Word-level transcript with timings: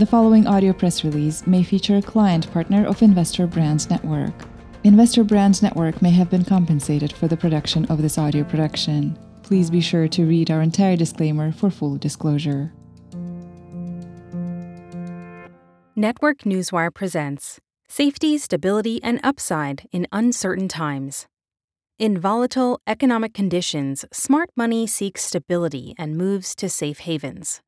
The 0.00 0.06
following 0.06 0.46
audio 0.46 0.72
press 0.72 1.04
release 1.04 1.46
may 1.46 1.62
feature 1.62 1.98
a 1.98 2.00
client 2.00 2.50
partner 2.54 2.86
of 2.86 3.02
Investor 3.02 3.46
Brands 3.46 3.90
Network. 3.90 4.32
Investor 4.82 5.22
Brands 5.22 5.60
Network 5.60 6.00
may 6.00 6.10
have 6.12 6.30
been 6.30 6.42
compensated 6.42 7.12
for 7.12 7.28
the 7.28 7.36
production 7.36 7.84
of 7.90 8.00
this 8.00 8.16
audio 8.16 8.42
production. 8.42 9.18
Please 9.42 9.68
be 9.68 9.82
sure 9.82 10.08
to 10.08 10.24
read 10.24 10.50
our 10.50 10.62
entire 10.62 10.96
disclaimer 10.96 11.52
for 11.52 11.68
full 11.68 11.98
disclosure. 11.98 12.72
Network 15.94 16.38
Newswire 16.46 16.94
presents 16.94 17.60
Safety, 17.86 18.38
Stability, 18.38 19.02
and 19.02 19.20
Upside 19.22 19.86
in 19.92 20.06
Uncertain 20.12 20.68
Times. 20.68 21.26
In 21.98 22.18
volatile 22.18 22.80
economic 22.86 23.34
conditions, 23.34 24.06
smart 24.14 24.48
money 24.56 24.86
seeks 24.86 25.24
stability 25.24 25.94
and 25.98 26.16
moves 26.16 26.54
to 26.54 26.70
safe 26.70 27.00
havens. 27.00 27.60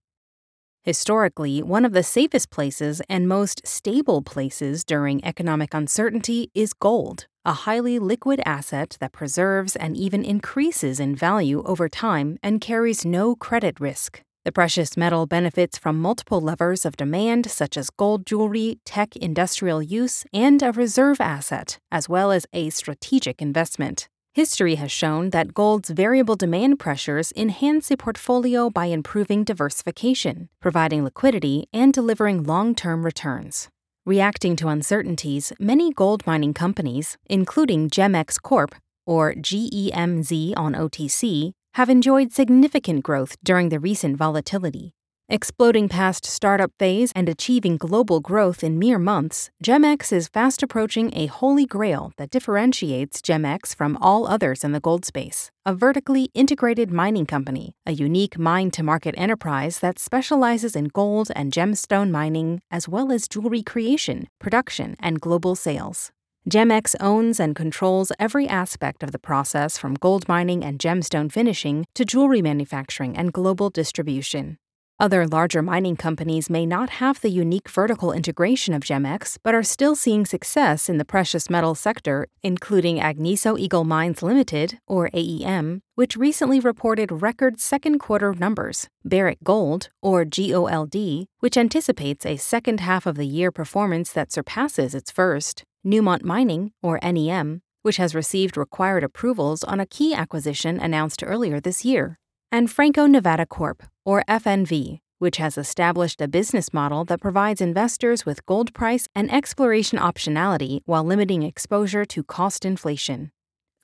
Historically, 0.84 1.62
one 1.62 1.84
of 1.84 1.92
the 1.92 2.02
safest 2.02 2.50
places 2.50 3.00
and 3.08 3.28
most 3.28 3.64
stable 3.64 4.20
places 4.20 4.82
during 4.82 5.24
economic 5.24 5.72
uncertainty 5.74 6.50
is 6.54 6.72
gold, 6.72 7.26
a 7.44 7.52
highly 7.52 8.00
liquid 8.00 8.42
asset 8.44 8.96
that 8.98 9.12
preserves 9.12 9.76
and 9.76 9.96
even 9.96 10.24
increases 10.24 10.98
in 10.98 11.14
value 11.14 11.62
over 11.66 11.88
time 11.88 12.36
and 12.42 12.60
carries 12.60 13.04
no 13.04 13.36
credit 13.36 13.78
risk. 13.78 14.22
The 14.44 14.50
precious 14.50 14.96
metal 14.96 15.26
benefits 15.26 15.78
from 15.78 16.00
multiple 16.02 16.40
levers 16.40 16.84
of 16.84 16.96
demand, 16.96 17.48
such 17.48 17.76
as 17.76 17.88
gold 17.88 18.26
jewelry, 18.26 18.80
tech 18.84 19.14
industrial 19.14 19.84
use, 19.84 20.24
and 20.32 20.60
a 20.64 20.72
reserve 20.72 21.20
asset, 21.20 21.78
as 21.92 22.08
well 22.08 22.32
as 22.32 22.44
a 22.52 22.70
strategic 22.70 23.40
investment. 23.40 24.08
History 24.34 24.76
has 24.76 24.90
shown 24.90 25.28
that 25.30 25.52
gold's 25.52 25.90
variable 25.90 26.36
demand 26.36 26.78
pressures 26.78 27.34
enhance 27.36 27.90
a 27.90 27.98
portfolio 27.98 28.70
by 28.70 28.86
improving 28.86 29.44
diversification, 29.44 30.48
providing 30.58 31.04
liquidity, 31.04 31.66
and 31.70 31.92
delivering 31.92 32.42
long 32.44 32.74
term 32.74 33.04
returns. 33.04 33.68
Reacting 34.06 34.56
to 34.56 34.68
uncertainties, 34.68 35.52
many 35.60 35.92
gold 35.92 36.26
mining 36.26 36.54
companies, 36.54 37.18
including 37.26 37.90
GEMXX 37.90 38.40
Corp, 38.40 38.74
or 39.04 39.34
GEMZ 39.34 40.54
on 40.56 40.72
OTC, 40.72 41.52
have 41.74 41.90
enjoyed 41.90 42.32
significant 42.32 43.02
growth 43.02 43.36
during 43.44 43.68
the 43.68 43.78
recent 43.78 44.16
volatility. 44.16 44.94
Exploding 45.34 45.88
past 45.88 46.26
startup 46.26 46.72
phase 46.78 47.10
and 47.16 47.26
achieving 47.26 47.78
global 47.78 48.20
growth 48.20 48.62
in 48.62 48.78
mere 48.78 48.98
months, 48.98 49.50
GEMXX 49.64 50.12
is 50.12 50.28
fast 50.28 50.62
approaching 50.62 51.10
a 51.16 51.24
holy 51.24 51.64
grail 51.64 52.12
that 52.18 52.28
differentiates 52.28 53.22
GEMXX 53.22 53.74
from 53.74 53.96
all 54.02 54.26
others 54.26 54.62
in 54.62 54.72
the 54.72 54.80
gold 54.80 55.06
space 55.06 55.50
a 55.64 55.74
vertically 55.74 56.28
integrated 56.34 56.90
mining 56.90 57.24
company, 57.24 57.72
a 57.86 57.92
unique 57.92 58.38
mine 58.38 58.70
to 58.70 58.82
market 58.82 59.14
enterprise 59.16 59.78
that 59.78 59.98
specializes 59.98 60.76
in 60.76 60.88
gold 60.88 61.28
and 61.34 61.50
gemstone 61.50 62.10
mining, 62.10 62.60
as 62.70 62.86
well 62.86 63.10
as 63.10 63.26
jewelry 63.26 63.62
creation, 63.62 64.28
production, 64.38 64.96
and 65.00 65.18
global 65.18 65.54
sales. 65.54 66.10
GEMXX 66.50 66.94
owns 67.00 67.40
and 67.40 67.56
controls 67.56 68.12
every 68.18 68.46
aspect 68.48 69.02
of 69.02 69.12
the 69.12 69.18
process 69.18 69.78
from 69.78 69.94
gold 69.94 70.28
mining 70.28 70.62
and 70.62 70.78
gemstone 70.78 71.32
finishing 71.32 71.86
to 71.94 72.04
jewelry 72.04 72.42
manufacturing 72.42 73.16
and 73.16 73.32
global 73.32 73.70
distribution. 73.70 74.58
Other 75.02 75.26
larger 75.26 75.62
mining 75.62 75.96
companies 75.96 76.48
may 76.48 76.64
not 76.64 76.88
have 77.00 77.20
the 77.20 77.28
unique 77.28 77.68
vertical 77.68 78.12
integration 78.12 78.72
of 78.72 78.84
GEMXX, 78.84 79.36
but 79.42 79.52
are 79.52 79.64
still 79.64 79.96
seeing 79.96 80.24
success 80.24 80.88
in 80.88 80.98
the 80.98 81.04
precious 81.04 81.50
metal 81.50 81.74
sector, 81.74 82.28
including 82.44 83.00
Agnico 83.00 83.58
Eagle 83.58 83.82
Mines 83.82 84.22
Limited, 84.22 84.78
or 84.86 85.10
AEM, 85.12 85.80
which 85.96 86.16
recently 86.16 86.60
reported 86.60 87.20
record 87.20 87.58
second 87.58 87.98
quarter 87.98 88.32
numbers, 88.32 88.86
Barrick 89.04 89.38
Gold, 89.42 89.88
or 90.02 90.24
GOLD, 90.24 91.26
which 91.40 91.56
anticipates 91.56 92.24
a 92.24 92.36
second 92.36 92.78
half 92.78 93.04
of 93.04 93.16
the 93.16 93.26
year 93.26 93.50
performance 93.50 94.12
that 94.12 94.30
surpasses 94.30 94.94
its 94.94 95.10
first, 95.10 95.64
Newmont 95.84 96.22
Mining, 96.22 96.70
or 96.80 97.00
NEM, 97.02 97.62
which 97.82 97.96
has 97.96 98.14
received 98.14 98.56
required 98.56 99.02
approvals 99.02 99.64
on 99.64 99.80
a 99.80 99.86
key 99.86 100.14
acquisition 100.14 100.78
announced 100.78 101.24
earlier 101.26 101.58
this 101.58 101.84
year, 101.84 102.20
and 102.52 102.70
Franco 102.70 103.06
Nevada 103.06 103.46
Corp, 103.46 103.82
or 104.04 104.22
FNV, 104.28 105.00
which 105.18 105.38
has 105.38 105.56
established 105.56 106.20
a 106.20 106.28
business 106.28 106.74
model 106.74 107.06
that 107.06 107.20
provides 107.20 107.62
investors 107.62 108.26
with 108.26 108.44
gold 108.44 108.74
price 108.74 109.08
and 109.14 109.32
exploration 109.32 109.98
optionality 109.98 110.80
while 110.84 111.02
limiting 111.02 111.42
exposure 111.42 112.04
to 112.04 112.22
cost 112.22 112.66
inflation. 112.66 113.30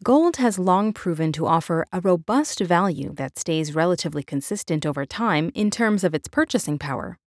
Gold 0.04 0.36
has 0.36 0.58
long 0.58 0.92
proven 0.92 1.32
to 1.32 1.46
offer 1.46 1.86
a 1.92 2.00
robust 2.00 2.60
value 2.60 3.14
that 3.14 3.38
stays 3.38 3.74
relatively 3.74 4.22
consistent 4.22 4.84
over 4.84 5.06
time 5.06 5.50
in 5.54 5.70
terms 5.70 6.04
of 6.04 6.14
its 6.14 6.28
purchasing 6.28 6.78
power. 6.78 7.18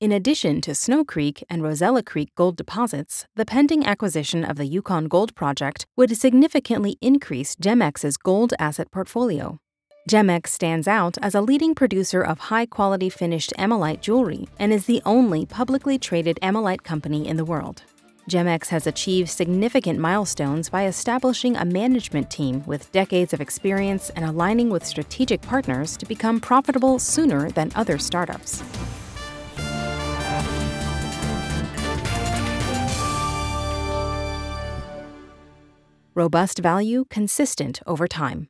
In 0.00 0.12
addition 0.12 0.60
to 0.62 0.74
Snow 0.74 1.04
Creek 1.04 1.44
and 1.48 1.62
Rosella 1.62 2.02
Creek 2.02 2.30
gold 2.34 2.56
deposits, 2.56 3.26
the 3.34 3.44
pending 3.44 3.86
acquisition 3.86 4.44
of 4.44 4.56
the 4.56 4.66
Yukon 4.66 5.08
Gold 5.08 5.34
Project 5.34 5.86
would 5.96 6.16
significantly 6.16 6.98
increase 7.00 7.54
GEMXX's 7.56 8.16
gold 8.16 8.52
asset 8.58 8.90
portfolio. 8.90 9.58
GEMXX 10.08 10.46
stands 10.46 10.88
out 10.88 11.18
as 11.20 11.34
a 11.34 11.42
leading 11.42 11.74
producer 11.74 12.22
of 12.22 12.38
high 12.38 12.64
quality 12.64 13.10
finished 13.10 13.52
ammolite 13.58 14.00
jewelry 14.00 14.48
and 14.58 14.72
is 14.72 14.86
the 14.86 15.02
only 15.04 15.44
publicly 15.44 15.98
traded 15.98 16.38
ammolite 16.42 16.82
company 16.82 17.28
in 17.28 17.36
the 17.36 17.44
world. 17.44 17.82
GEMXX 18.26 18.68
has 18.68 18.86
achieved 18.86 19.28
significant 19.28 19.98
milestones 19.98 20.70
by 20.70 20.86
establishing 20.86 21.56
a 21.56 21.64
management 21.66 22.30
team 22.30 22.64
with 22.64 22.90
decades 22.90 23.34
of 23.34 23.42
experience 23.42 24.08
and 24.16 24.24
aligning 24.24 24.70
with 24.70 24.86
strategic 24.86 25.42
partners 25.42 25.94
to 25.98 26.06
become 26.06 26.40
profitable 26.40 26.98
sooner 26.98 27.50
than 27.50 27.70
other 27.74 27.98
startups. 27.98 28.62
Robust 36.14 36.60
value 36.60 37.04
consistent 37.10 37.82
over 37.86 38.08
time. 38.08 38.48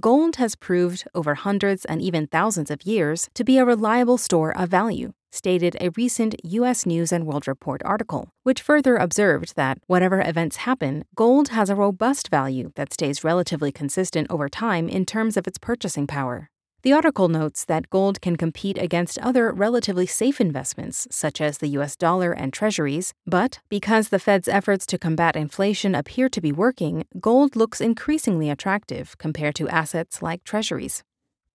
Gold 0.00 0.36
has 0.36 0.56
proved 0.56 1.04
over 1.14 1.36
hundreds 1.36 1.84
and 1.84 2.02
even 2.02 2.26
thousands 2.26 2.68
of 2.68 2.84
years 2.84 3.28
to 3.34 3.44
be 3.44 3.58
a 3.58 3.64
reliable 3.64 4.18
store 4.18 4.56
of 4.56 4.68
value, 4.68 5.12
stated 5.30 5.76
a 5.80 5.90
recent 5.90 6.34
US 6.44 6.84
News 6.84 7.12
and 7.12 7.26
World 7.26 7.46
Report 7.46 7.80
article, 7.84 8.28
which 8.42 8.60
further 8.60 8.96
observed 8.96 9.54
that 9.54 9.78
whatever 9.86 10.20
events 10.20 10.56
happen, 10.56 11.04
gold 11.14 11.50
has 11.50 11.70
a 11.70 11.76
robust 11.76 12.28
value 12.28 12.72
that 12.74 12.92
stays 12.92 13.22
relatively 13.22 13.70
consistent 13.70 14.26
over 14.30 14.48
time 14.48 14.88
in 14.88 15.06
terms 15.06 15.36
of 15.36 15.46
its 15.46 15.58
purchasing 15.58 16.08
power. 16.08 16.50
The 16.84 16.92
article 16.92 17.30
notes 17.30 17.64
that 17.64 17.88
gold 17.88 18.20
can 18.20 18.36
compete 18.36 18.76
against 18.76 19.18
other 19.20 19.50
relatively 19.52 20.04
safe 20.04 20.38
investments, 20.38 21.08
such 21.10 21.40
as 21.40 21.56
the 21.56 21.68
US 21.78 21.96
dollar 21.96 22.32
and 22.32 22.52
treasuries, 22.52 23.14
but 23.26 23.60
because 23.70 24.10
the 24.10 24.18
Fed's 24.18 24.48
efforts 24.48 24.84
to 24.88 24.98
combat 24.98 25.34
inflation 25.34 25.94
appear 25.94 26.28
to 26.28 26.42
be 26.42 26.52
working, 26.52 27.06
gold 27.18 27.56
looks 27.56 27.80
increasingly 27.80 28.50
attractive 28.50 29.16
compared 29.16 29.54
to 29.54 29.68
assets 29.70 30.20
like 30.20 30.44
treasuries. 30.44 31.02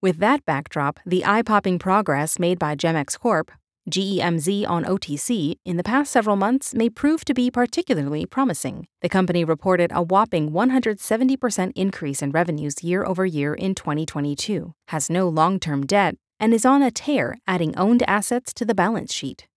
With 0.02 0.18
that 0.18 0.46
backdrop, 0.46 1.00
the 1.06 1.24
eye 1.24 1.44
popping 1.44 1.78
progress 1.78 2.40
made 2.40 2.58
by 2.58 2.76
GEMXX 2.76 3.20
Corp 3.20 3.52
GEMZ 3.90 4.68
on 4.68 4.86
OTC 4.86 5.56
in 5.66 5.78
the 5.78 5.84
past 5.84 6.12
several 6.12 6.36
months 6.36 6.74
may 6.74 6.90
prove 6.90 7.26
to 7.26 7.34
be 7.34 7.52
particularly 7.52 8.26
promising. 8.26 8.88
The 9.02 9.10
company 9.10 9.44
reported 9.44 9.92
a 9.94 10.02
whopping 10.02 10.52
170% 10.52 11.72
increase 11.76 12.22
in 12.22 12.32
revenues 12.32 12.84
year 12.84 13.04
over 13.04 13.26
year 13.26 13.54
in 13.54 13.76
2022, 13.76 14.74
has 14.90 15.10
no 15.10 15.28
long 15.28 15.60
term 15.60 15.86
debt, 15.86 16.16
and 16.40 16.54
is 16.54 16.66
on 16.66 16.82
a 16.82 16.92
tear 16.92 17.38
adding 17.48 17.76
owned 17.78 18.04
assets 18.08 18.54
to 18.54 18.66
the 18.66 18.76
balance 18.76 19.14
sheet. 19.14 19.48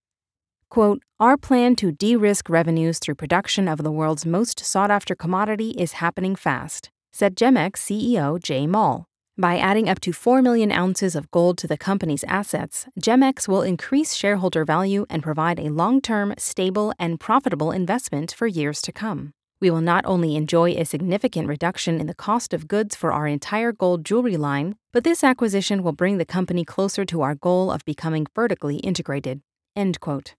Quote, 0.69 1.03
Our 1.19 1.37
plan 1.37 1.75
to 1.75 1.91
de 1.91 2.15
risk 2.15 2.49
revenues 2.49 2.99
through 2.99 3.15
production 3.15 3.67
of 3.67 3.83
the 3.83 3.91
world's 3.91 4.25
most 4.25 4.65
sought 4.65 4.89
after 4.89 5.15
commodity 5.15 5.71
is 5.71 5.93
happening 5.93 6.35
fast, 6.35 6.89
said 7.11 7.35
GEMXX 7.35 7.77
CEO 7.77 8.41
Jay 8.41 8.65
Maull. 8.65 9.05
By 9.37 9.57
adding 9.57 9.89
up 9.89 9.99
to 10.01 10.13
4 10.13 10.43
million 10.43 10.71
ounces 10.71 11.15
of 11.15 11.31
gold 11.31 11.57
to 11.57 11.67
the 11.67 11.75
company's 11.75 12.23
assets, 12.25 12.85
GEMXX 13.01 13.47
will 13.47 13.63
increase 13.63 14.13
shareholder 14.13 14.63
value 14.63 15.07
and 15.09 15.23
provide 15.23 15.59
a 15.59 15.71
long 15.71 16.01
term, 16.01 16.35
stable, 16.37 16.93
and 16.99 17.19
profitable 17.19 17.71
investment 17.71 18.31
for 18.31 18.45
years 18.45 18.79
to 18.83 18.91
come. 18.91 19.33
We 19.59 19.71
will 19.71 19.81
not 19.81 20.05
only 20.05 20.35
enjoy 20.35 20.73
a 20.73 20.85
significant 20.85 21.47
reduction 21.47 21.99
in 21.99 22.05
the 22.05 22.13
cost 22.13 22.53
of 22.53 22.67
goods 22.67 22.95
for 22.95 23.11
our 23.11 23.25
entire 23.25 23.71
gold 23.71 24.05
jewelry 24.05 24.37
line, 24.37 24.75
but 24.91 25.03
this 25.03 25.23
acquisition 25.23 25.81
will 25.81 25.93
bring 25.93 26.19
the 26.19 26.25
company 26.25 26.63
closer 26.63 27.03
to 27.05 27.21
our 27.23 27.33
goal 27.33 27.71
of 27.71 27.83
becoming 27.85 28.27
vertically 28.35 28.75
integrated. 28.77 29.41
End 29.75 29.99
quote. 29.99 30.35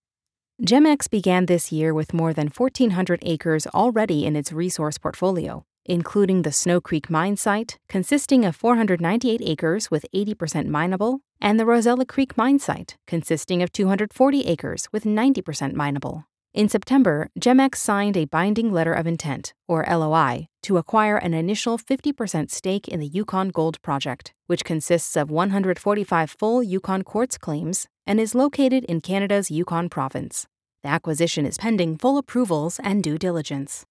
Began 1.10 1.46
this 1.46 1.72
year 1.72 1.92
with 1.92 2.14
more 2.14 2.32
than 2.32 2.46
1,400 2.46 3.18
acres 3.22 3.66
already 3.74 4.24
in 4.24 4.36
its 4.36 4.52
resource 4.52 4.98
portfolio, 4.98 5.64
including 5.84 6.42
the 6.42 6.52
Snow 6.52 6.80
Creek 6.80 7.10
mine 7.10 7.36
site, 7.36 7.78
consisting 7.88 8.44
of 8.44 8.56
498 8.56 9.40
acres 9.44 9.90
with 9.90 10.06
80% 10.14 10.66
mineable, 10.66 11.20
and 11.40 11.58
the 11.58 11.66
Rosella 11.66 12.06
Creek 12.06 12.36
mine 12.36 12.58
site, 12.58 12.96
consisting 13.06 13.62
of 13.62 13.72
240 13.72 14.42
acres 14.46 14.88
with 14.92 15.04
90% 15.04 15.74
mineable. 15.74 16.24
In 16.54 16.68
September, 16.68 17.30
GEMXX 17.40 17.74
signed 17.74 18.16
a 18.16 18.26
binding 18.26 18.72
letter 18.72 18.92
of 18.92 19.08
intent, 19.08 19.54
or 19.66 19.84
LOI, 19.90 20.46
to 20.62 20.76
acquire 20.76 21.16
an 21.16 21.34
initial 21.34 21.78
50% 21.78 22.48
stake 22.48 22.86
in 22.86 23.00
the 23.00 23.08
Yukon 23.08 23.48
Gold 23.48 23.82
Project, 23.82 24.32
which 24.46 24.64
consists 24.64 25.16
of 25.16 25.32
145 25.32 26.30
full 26.30 26.62
Yukon 26.62 27.02
quartz 27.02 27.36
claims 27.38 27.88
and 28.06 28.20
is 28.20 28.36
located 28.36 28.84
in 28.84 29.00
Canada's 29.00 29.50
Yukon 29.50 29.88
province. 29.88 30.46
The 30.84 30.90
acquisition 30.90 31.44
is 31.44 31.58
pending 31.58 31.98
full 31.98 32.18
approvals 32.18 32.78
and 32.84 33.02
due 33.02 33.18
diligence. 33.18 33.84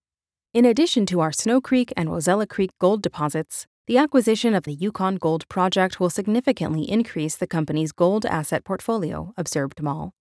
In 0.53 0.65
addition 0.65 1.07
to 1.07 1.19
our 1.19 1.31
Snow 1.31 1.59
Creek 1.59 1.91
and 1.97 2.11
Rosella 2.11 2.45
Creek 2.45 2.69
gold 2.77 3.01
deposits, 3.01 3.65
the 3.87 3.97
acquisition 3.97 4.53
of 4.53 4.65
the 4.65 4.73
Yukon 4.75 5.15
Gold 5.15 5.49
Project 5.49 5.99
will 5.99 6.11
significantly 6.11 6.83
increase 6.83 7.35
the 7.35 7.47
company's 7.47 7.91
gold 7.91 8.23
asset 8.23 8.63
portfolio, 8.63 9.33
observed 9.35 9.81
Maull. 9.81 10.11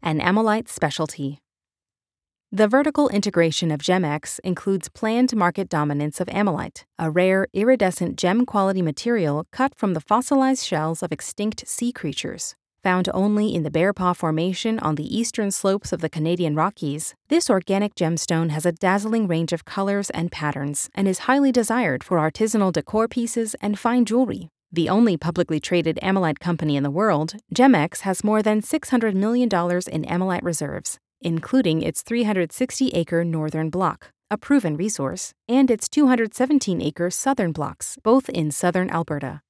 An 0.00 0.18
Ammolite 0.18 0.70
specialty. 0.70 1.40
The 2.50 2.68
vertical 2.68 3.10
integration 3.10 3.70
of 3.70 3.80
GEMXX 3.80 4.40
includes 4.42 4.88
planned 4.88 5.36
market 5.36 5.68
dominance 5.68 6.22
of 6.22 6.28
ammolite, 6.28 6.84
a 6.98 7.10
rare, 7.10 7.46
iridescent 7.52 8.16
gem 8.16 8.46
quality 8.46 8.80
material 8.80 9.44
cut 9.52 9.74
from 9.76 9.92
the 9.92 10.00
fossilized 10.00 10.64
shells 10.64 11.02
of 11.02 11.12
extinct 11.12 11.68
sea 11.68 11.92
creatures. 11.92 12.54
Found 12.84 13.08
only 13.12 13.54
in 13.54 13.64
the 13.64 13.70
Bearpaw 13.70 14.14
Formation 14.14 14.78
on 14.78 14.94
the 14.94 15.16
eastern 15.16 15.50
slopes 15.50 15.92
of 15.92 16.00
the 16.00 16.08
Canadian 16.08 16.54
Rockies, 16.54 17.14
this 17.28 17.50
organic 17.50 17.96
gemstone 17.96 18.50
has 18.50 18.64
a 18.64 18.72
dazzling 18.72 19.26
range 19.26 19.52
of 19.52 19.64
colors 19.64 20.10
and 20.10 20.30
patterns 20.30 20.88
and 20.94 21.08
is 21.08 21.20
highly 21.20 21.50
desired 21.50 22.04
for 22.04 22.18
artisanal 22.18 22.72
decor 22.72 23.08
pieces 23.08 23.56
and 23.60 23.78
fine 23.78 24.04
jewelry. 24.04 24.48
The 24.70 24.88
only 24.88 25.16
publicly 25.16 25.58
traded 25.58 25.98
ammolite 26.02 26.38
company 26.38 26.76
in 26.76 26.84
the 26.84 26.90
world, 26.90 27.34
GEMXX 27.52 28.00
has 28.00 28.22
more 28.22 28.42
than 28.42 28.62
$600 28.62 29.14
million 29.14 29.48
in 29.48 30.04
ammolite 30.04 30.44
reserves, 30.44 30.98
including 31.20 31.82
its 31.82 32.02
360 32.02 32.90
acre 32.90 33.24
northern 33.24 33.70
block, 33.70 34.12
a 34.30 34.38
proven 34.38 34.76
resource, 34.76 35.32
and 35.48 35.70
its 35.70 35.88
217 35.88 36.80
acre 36.82 37.10
southern 37.10 37.50
blocks, 37.50 37.98
both 38.04 38.28
in 38.28 38.50
southern 38.52 38.88
Alberta. 38.90 39.40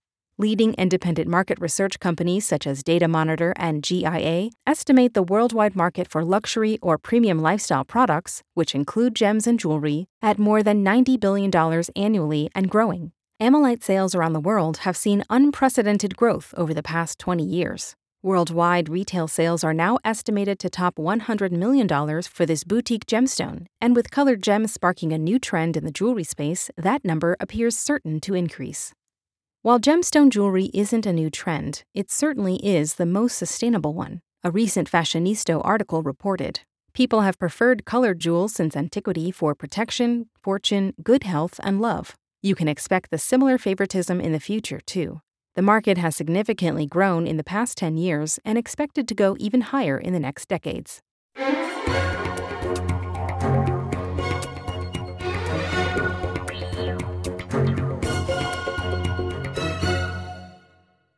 Leading 0.40 0.72
independent 0.74 1.28
market 1.28 1.58
research 1.60 1.98
companies 1.98 2.46
such 2.46 2.64
as 2.64 2.84
Data 2.84 3.08
Monitor 3.08 3.52
and 3.56 3.82
GIA 3.82 4.50
estimate 4.68 5.12
the 5.12 5.24
worldwide 5.24 5.74
market 5.74 6.06
for 6.06 6.22
luxury 6.24 6.78
or 6.80 6.96
premium 6.96 7.40
lifestyle 7.40 7.84
products, 7.84 8.44
which 8.54 8.72
include 8.72 9.16
gems 9.16 9.48
and 9.48 9.58
jewelry, 9.58 10.06
at 10.22 10.38
more 10.38 10.62
than 10.62 10.84
$90 10.84 11.18
billion 11.18 11.50
annually 11.96 12.48
and 12.54 12.70
growing. 12.70 13.10
Ammolite 13.42 13.82
sales 13.82 14.14
around 14.14 14.32
the 14.32 14.38
world 14.38 14.76
have 14.78 14.96
seen 14.96 15.24
unprecedented 15.28 16.16
growth 16.16 16.54
over 16.56 16.72
the 16.72 16.84
past 16.84 17.18
20 17.18 17.42
years. 17.42 17.96
Worldwide 18.22 18.88
retail 18.88 19.26
sales 19.26 19.64
are 19.64 19.74
now 19.74 19.98
estimated 20.04 20.60
to 20.60 20.70
top 20.70 20.98
$100 20.98 21.50
million 21.50 21.88
for 22.22 22.46
this 22.46 22.62
boutique 22.62 23.06
gemstone, 23.06 23.66
and 23.80 23.96
with 23.96 24.12
colored 24.12 24.44
gems 24.44 24.72
sparking 24.72 25.12
a 25.12 25.18
new 25.18 25.40
trend 25.40 25.76
in 25.76 25.84
the 25.84 25.90
jewelry 25.90 26.22
space, 26.22 26.70
that 26.76 27.04
number 27.04 27.36
appears 27.40 27.76
certain 27.76 28.20
to 28.20 28.34
increase. 28.34 28.92
While 29.68 29.78
gemstone 29.78 30.30
jewelry 30.30 30.70
isn't 30.72 31.04
a 31.04 31.12
new 31.12 31.28
trend, 31.28 31.82
it 31.92 32.10
certainly 32.10 32.56
is 32.66 32.94
the 32.94 33.04
most 33.04 33.36
sustainable 33.36 33.92
one, 33.92 34.22
a 34.42 34.50
recent 34.50 34.90
Fashionista 34.90 35.60
article 35.62 36.02
reported. 36.02 36.60
People 36.94 37.20
have 37.20 37.38
preferred 37.38 37.84
colored 37.84 38.18
jewels 38.18 38.54
since 38.54 38.74
antiquity 38.74 39.30
for 39.30 39.54
protection, 39.54 40.30
fortune, 40.42 40.94
good 41.02 41.24
health, 41.24 41.60
and 41.62 41.82
love. 41.82 42.16
You 42.40 42.54
can 42.54 42.66
expect 42.66 43.10
the 43.10 43.18
similar 43.18 43.58
favoritism 43.58 44.22
in 44.22 44.32
the 44.32 44.40
future, 44.40 44.80
too. 44.86 45.20
The 45.54 45.60
market 45.60 45.98
has 45.98 46.16
significantly 46.16 46.86
grown 46.86 47.26
in 47.26 47.36
the 47.36 47.44
past 47.44 47.76
10 47.76 47.98
years 47.98 48.38
and 48.46 48.56
expected 48.56 49.06
to 49.06 49.14
go 49.14 49.36
even 49.38 49.60
higher 49.60 49.98
in 49.98 50.14
the 50.14 50.18
next 50.18 50.48
decades. 50.48 51.02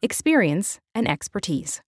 Experience 0.03 0.81
and 0.95 1.07
expertise. 1.07 1.83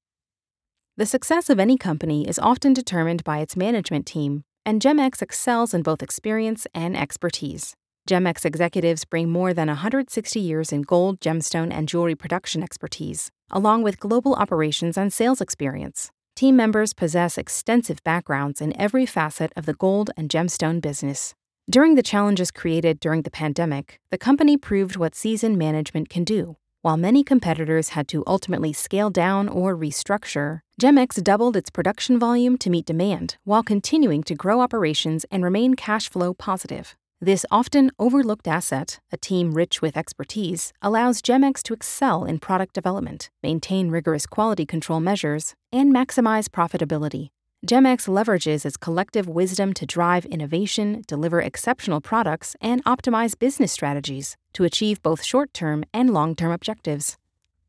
The 0.99 1.06
success 1.06 1.49
of 1.49 1.59
any 1.59 1.79
company 1.79 2.29
is 2.29 2.38
often 2.38 2.75
determined 2.75 3.25
by 3.25 3.38
its 3.38 3.56
management 3.56 4.05
team, 4.05 4.44
and 4.67 4.82
GEMXX 4.82 5.23
excels 5.23 5.73
in 5.73 5.81
both 5.81 6.03
experience 6.03 6.67
and 6.75 6.94
expertise. 6.94 7.75
GEMXX 8.06 8.44
executives 8.44 9.06
bring 9.06 9.31
more 9.31 9.55
than 9.55 9.69
160 9.69 10.38
years 10.38 10.73
in 10.73 10.82
gold, 10.82 11.20
gemstone, 11.20 11.73
and 11.73 11.88
jewelry 11.88 12.14
production 12.14 12.62
expertise, 12.62 13.31
along 13.50 13.82
with 13.82 13.99
global 13.99 14.35
operations 14.35 14.99
and 14.99 15.11
sales 15.11 15.41
experience. 15.41 16.11
Team 16.37 16.55
members 16.55 16.93
possess 16.93 17.38
extensive 17.38 18.05
backgrounds 18.05 18.61
in 18.61 18.79
every 18.79 19.06
facet 19.06 19.55
of 19.56 19.65
the 19.65 19.73
gold 19.73 20.11
and 20.19 20.29
gemstone 20.29 20.82
business. 20.82 21.35
During 21.70 21.94
the 21.94 22.03
challenges 22.03 22.50
created 22.50 23.00
during 23.00 23.23
the 23.23 23.31
pandemic, 23.31 23.99
the 24.11 24.19
company 24.19 24.58
proved 24.58 24.97
what 24.97 25.15
seasoned 25.15 25.56
management 25.56 26.11
can 26.11 26.25
do. 26.25 26.58
While 26.82 26.96
many 26.96 27.23
competitors 27.23 27.90
had 27.90 28.08
to 28.08 28.25
ultimately 28.26 28.73
scale 28.73 29.08
down 29.08 29.49
or 29.49 29.76
restructure, 29.76 30.62
GEMXX 30.81 31.23
doubled 31.23 31.56
its 31.56 31.70
production 31.70 32.19
volume 32.19 32.58
to 32.58 32.70
meet 32.70 32.87
demand 32.87 33.37
while 33.44 33.62
continuing 33.62 34.25
to 34.25 34.34
grow 34.34 34.61
operations 34.61 35.25
and 35.31 35.44
remain 35.44 35.75
cash 35.75 36.11
flow 36.11 36.34
positive. 36.34 36.96
This 37.20 37.46
often 37.52 37.93
overlooked 38.00 38.49
asset, 38.49 38.99
a 39.12 39.17
team 39.17 39.52
rich 39.52 39.81
with 39.81 39.96
expertise, 39.96 40.73
allows 40.82 41.23
GEMXX 41.23 41.62
to 41.62 41.75
excel 41.75 42.25
in 42.25 42.40
product 42.40 42.75
development, 42.75 43.31
maintain 43.44 43.88
rigorous 43.88 44.26
quality 44.26 44.67
control 44.67 44.99
measures, 44.99 45.55
and 45.70 45.94
maximize 45.94 46.49
profitability. 46.49 47.29
GEMXX 47.64 48.09
leverages 48.09 48.67
its 48.67 48.76
collective 48.76 49.29
wisdom 49.29 49.73
to 49.73 49.87
drive 49.87 50.25
innovation, 50.25 51.05
deliver 51.06 51.41
exceptional 51.41 52.00
products, 52.00 52.56
and 52.61 52.85
optimize 52.85 53.38
business 53.38 53.70
strategies 53.70 54.37
to 54.53 54.64
achieve 54.64 55.00
both 55.00 55.23
short 55.23 55.55
term 55.55 55.85
and 55.94 56.12
long 56.12 56.35
term 56.35 56.50
objectives. 56.50 57.17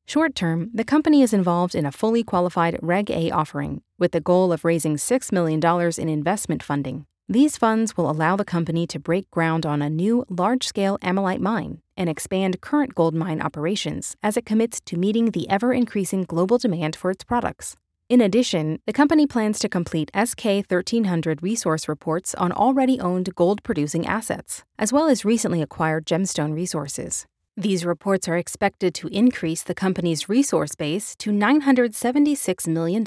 Short 0.08 0.34
term, 0.34 0.72
the 0.74 0.84
company 0.84 1.22
is 1.22 1.32
involved 1.32 1.76
in 1.76 1.86
a 1.86 1.92
fully 1.92 2.24
qualified 2.24 2.80
Reg 2.82 3.12
A 3.12 3.30
offering 3.30 3.84
with 4.00 4.14
the 4.14 4.20
goal 4.20 4.52
of 4.52 4.66
raising 4.66 4.96
$6 4.96 5.32
million 5.32 5.62
in 6.00 6.10
investment 6.10 6.64
funding. 6.64 7.06
These 7.30 7.58
funds 7.58 7.96
will 7.96 8.10
allow 8.10 8.36
the 8.36 8.44
company 8.44 8.88
to 8.88 9.00
break 9.00 9.30
ground 9.30 9.64
on 9.64 9.84
a 9.84 9.92
new 9.92 10.26
large 10.28 10.68
scale 10.68 10.98
ammolite 11.04 11.40
mine 11.40 11.82
and 11.96 12.10
expand 12.10 12.62
current 12.62 12.96
gold 12.96 13.14
mine 13.14 13.42
operations 13.42 14.18
as 14.24 14.38
it 14.38 14.46
commits 14.46 14.82
to 14.88 14.98
meeting 14.98 15.32
the 15.32 15.48
ever 15.52 15.72
increasing 15.72 16.24
global 16.24 16.58
demand 16.58 16.96
for 16.96 17.12
its 17.12 17.24
products. 17.24 17.76
In 18.10 18.20
addition, 18.22 18.80
the 18.86 18.94
company 18.94 19.26
plans 19.26 19.60
to 19.60 19.70
complete 19.70 20.12
SK 20.14 20.46
1300 20.68 21.42
resource 21.42 21.88
reports 21.88 22.36
on 22.36 22.52
already 22.52 23.00
owned 23.00 23.34
gold 23.34 23.64
producing 23.64 24.06
assets, 24.06 24.64
as 24.78 24.92
well 24.92 25.08
as 25.08 25.24
recently 25.24 25.62
acquired 25.62 26.06
gemstone 26.06 26.54
resources. 26.54 27.26
These 27.56 27.86
reports 27.86 28.28
are 28.28 28.38
expected 28.38 28.94
to 28.96 29.08
increase 29.08 29.64
the 29.64 29.76
company's 29.76 30.28
resource 30.28 30.76
base 30.76 31.16
to 31.18 31.30
$976 31.30 32.68
million 32.68 33.04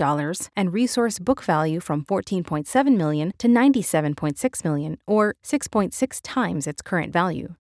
and 0.57 0.73
resource 0.73 1.19
book 1.19 1.43
value 1.43 1.81
from 1.81 2.05
14.7 2.05 2.97
million 2.97 3.33
to 3.39 3.49
97.6 3.49 4.65
million, 4.65 4.99
or 5.07 5.35
6.6 5.45 6.21
times 6.23 6.67
its 6.67 6.81
current 6.81 7.13
value. 7.13 7.55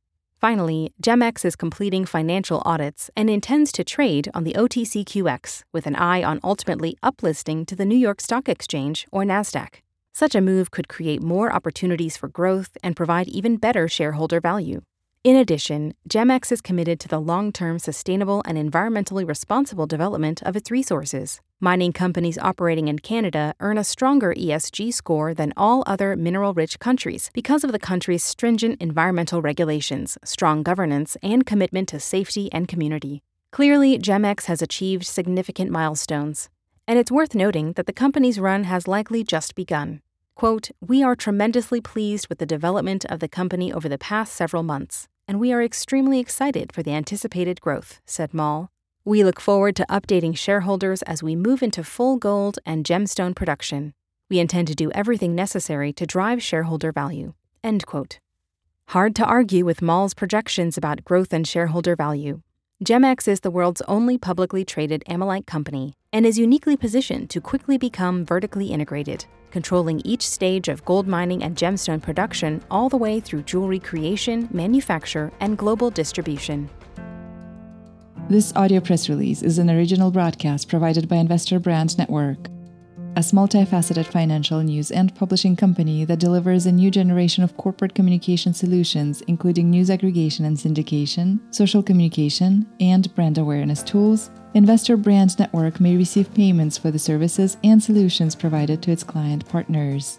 Finally, 0.47 0.93
GEMXX 1.03 1.45
is 1.45 1.57
completing 1.57 2.05
financial 2.05 2.63
audits 2.65 3.11
and 3.17 3.29
intends 3.29 3.73
to 3.73 3.83
trade 3.83 4.31
on 4.33 4.45
the 4.45 4.53
OTCQX 4.53 5.65
with 5.73 5.89
an 5.89 5.97
eye 5.97 6.23
on 6.23 6.39
ultimately 6.45 6.97
uplisting 7.03 7.67
to 7.67 7.75
the 7.75 7.85
New 7.85 7.97
York 7.97 8.21
Stock 8.21 8.49
Exchange 8.49 9.09
or 9.11 9.25
NASDAQ. 9.25 9.81
Such 10.15 10.37
a 10.37 10.41
move 10.41 10.71
could 10.71 10.87
create 10.87 11.21
more 11.21 11.53
opportunities 11.53 12.17
for 12.17 12.29
growth 12.29 12.79
and 12.81 12.95
provide 12.95 13.27
even 13.27 13.57
better 13.57 13.89
shareholder 13.89 14.41
value. 14.41 14.83
In 15.25 15.35
addition, 15.35 15.95
GEMXX 16.09 16.53
is 16.53 16.61
committed 16.61 17.01
to 17.01 17.09
the 17.09 17.19
long 17.19 17.51
term 17.51 17.81
sustainable 17.81 18.41
and 18.47 18.57
environmentally 18.57 19.27
responsible 19.27 19.89
development 19.89 20.45
of 20.45 20.55
its 20.55 20.71
resources. 20.71 21.41
Mining 21.59 21.95
companies 21.95 22.37
operating 22.37 22.89
in 22.89 22.99
Canada 22.99 23.55
earn 23.61 23.79
a 23.79 23.85
stronger 23.85 24.35
ESG 24.35 24.93
score 24.93 25.33
than 25.33 25.55
all 25.57 25.83
other 25.87 26.15
mineral 26.15 26.53
rich 26.53 26.79
countries 26.79 27.31
because 27.33 27.65
of 27.65 27.73
the 27.73 27.79
country's 27.79 28.23
stringent 28.23 28.79
environmental 28.79 29.41
regulations, 29.41 30.19
strong 30.23 30.63
governance, 30.63 31.17
and 31.23 31.47
commitment 31.47 31.89
to 31.89 31.99
safety 31.99 32.53
and 32.53 32.69
community. 32.69 33.23
Clearly, 33.53 33.99
GEMXX 33.99 34.45
has 34.45 34.61
achieved 34.61 35.07
significant 35.07 35.71
milestones, 35.71 36.51
and 36.87 36.99
it's 36.99 37.11
worth 37.11 37.35
noting 37.35 37.73
that 37.73 37.87
the 37.87 37.93
company's 37.95 38.39
run 38.39 38.65
has 38.65 38.87
likely 38.87 39.25
just 39.25 39.55
begun. 39.55 40.03
Quote, 40.35 40.71
We 40.87 41.03
are 41.03 41.17
tremendously 41.17 41.81
pleased 41.81 42.29
with 42.29 42.37
the 42.37 42.45
development 42.45 43.07
of 43.07 43.21
the 43.21 43.29
company 43.29 43.73
over 43.73 43.89
the 43.89 43.97
past 43.97 44.35
several 44.35 44.63
months. 44.63 45.09
and 45.29 45.41
we 45.41 45.53
are 45.53 45.61
extremely 45.61 46.21
excited 46.21 46.73
for 46.73 46.85
the 46.85 46.93
anticipated 46.93 47.61
growth, 47.61 48.01
said 48.07 48.33
Maull. 48.33 48.71
We 49.07 49.23
look 49.23 49.41
forward 49.41 49.77
to 49.77 49.87
updating 49.89 50.37
shareholders 50.37 51.01
as 51.03 51.23
we 51.23 51.37
move 51.37 51.63
into 51.63 51.85
full 51.85 52.17
gold 52.17 52.59
and 52.67 52.85
gemstone 52.85 53.37
production. 53.37 53.95
We 54.29 54.41
intend 54.41 54.67
to 54.67 54.75
do 54.75 54.91
everything 54.97 55.33
necessary 55.33 55.93
to 55.93 56.07
drive 56.07 56.43
shareholder 56.43 56.91
value. 56.91 57.35
End 57.63 57.87
quote. 57.87 58.19
Hard 58.89 59.15
to 59.15 59.25
argue 59.25 59.65
with 59.65 59.81
Maull's 59.81 60.13
projections 60.13 60.77
about 60.77 61.05
growth 61.05 61.33
and 61.33 61.47
shareholder 61.47 61.95
value. 61.95 62.41
GEMXX 62.85 63.29
is 63.29 63.41
the 63.43 63.51
world's 63.53 63.81
only 63.83 64.19
publicly 64.19 64.65
traded 64.65 65.05
ammolite 65.09 65.47
company 65.47 65.95
and 66.13 66.27
is 66.27 66.37
uniquely 66.37 66.77
positioned 66.77 67.31
to 67.31 67.41
quickly 67.41 67.79
become 67.79 68.25
vertically 68.25 68.67
integrated, 68.67 69.25
controlling 69.53 70.01
each 70.05 70.29
stage 70.29 70.67
of 70.67 70.85
gold 70.85 71.07
mining 71.07 71.45
and 71.45 71.57
gemstone 71.57 72.03
production 72.03 72.61
all 72.73 72.89
the 72.89 72.97
way 72.97 73.21
through 73.21 73.43
jewelry 73.43 73.79
creation, 73.79 74.49
manufacture, 74.51 75.31
and 75.39 75.57
global 75.57 75.91
distribution. 75.91 76.69
This 78.29 78.53
audio 78.57 78.81
press 78.81 79.09
release 79.09 79.41
is 79.43 79.59
an 79.61 79.71
original 79.71 80.11
broadcast 80.11 80.69
provided 80.69 81.09
by 81.09 81.15
Investor 81.15 81.61
Brand 81.61 81.97
Network 81.97 82.49
a 83.15 83.21
multifaceted 83.21 84.05
financial 84.05 84.63
news 84.63 84.91
and 84.91 85.15
publishing 85.15 85.57
company 85.57 86.05
that 86.05 86.19
delivers 86.19 86.67
a 86.67 86.73
new 86.73 86.91
generation 86.91 87.43
of 87.43 87.57
corporate 87.57 87.95
communication 87.95 88.53
solutions, 88.53 89.23
including 89.23 89.71
news 89.71 89.89
aggregation 89.89 90.45
and 90.45 90.57
syndication, 90.57 91.39
social 91.55 91.83
communication, 91.83 92.67
and 92.79 93.15
brand 93.15 93.39
awareness 93.39 93.83
tools. 93.83 94.31
Investor 94.53 94.99
Brand 94.99 95.39
Network 95.39 95.81
may 95.81 95.97
receive 95.97 96.35
payments 96.35 96.77
for 96.77 96.91
the 96.91 96.99
services 96.99 97.57
and 97.65 97.83
solutions 97.83 98.35
provided 98.35 98.83
to 98.83 98.91
its 98.91 99.03
client 99.03 99.49
partners 99.49 100.19